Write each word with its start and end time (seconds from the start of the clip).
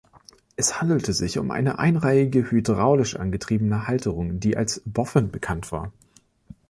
Es 0.55 0.81
handelte 0.81 1.13
sich 1.13 1.37
um 1.37 1.51
eine 1.51 1.77
einreihige, 1.77 2.49
hydraulisch 2.49 3.17
angetriebene 3.17 3.85
Halterung, 3.87 4.39
die 4.39 4.57
als 4.57 4.81
„Boffin“ 4.83 5.29
bekannt 5.29 5.71
war. 5.71 5.91